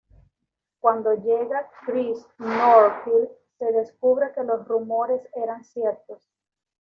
Cuando 0.79 1.13
llega 1.13 1.69
Chris 1.85 2.17
Northfield, 2.39 3.29
se 3.59 3.71
descubre 3.71 4.31
que 4.33 4.43
los 4.43 4.67
rumores 4.67 5.21
eran 5.35 5.63
ciertos. 5.63 6.27